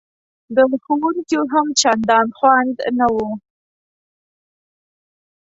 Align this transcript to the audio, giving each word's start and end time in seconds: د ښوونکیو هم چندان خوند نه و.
د 0.55 0.57
ښوونکیو 0.83 1.41
هم 1.53 1.67
چندان 1.81 2.27
خوند 2.37 2.75
نه 2.97 3.07
و. 3.15 3.17